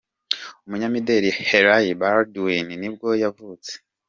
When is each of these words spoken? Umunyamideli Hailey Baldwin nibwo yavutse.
Umunyamideli 0.65 1.29
Hailey 1.49 1.89
Baldwin 1.99 2.67
nibwo 2.81 3.07
yavutse. 3.23 3.71